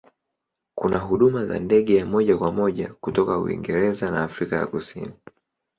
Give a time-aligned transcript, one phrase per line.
[0.75, 5.11] Kuna huduma za ndege ya moja kwa moja kutoka Uingereza na Afrika ya Kusini.